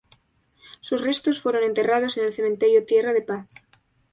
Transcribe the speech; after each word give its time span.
Sus 0.79 1.03
restos 1.03 1.41
fueron 1.41 1.63
enterrados 1.63 2.17
en 2.17 2.25
el 2.25 2.33
cementerio 2.33 2.87
Tierra 2.87 3.13
de 3.13 3.21
Paz. 3.21 3.47